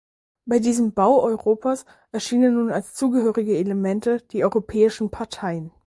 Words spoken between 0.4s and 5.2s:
Bei diesem "Bau Europas" erscheinen nun als zugehörige Elemente die "europäischen